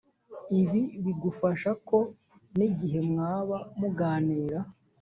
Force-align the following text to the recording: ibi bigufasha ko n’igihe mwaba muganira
ibi 0.59 0.81
bigufasha 1.03 1.71
ko 1.87 1.97
n’igihe 2.57 2.99
mwaba 3.09 3.57
muganira 3.79 4.59